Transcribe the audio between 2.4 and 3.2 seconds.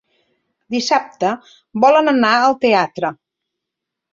al teatre.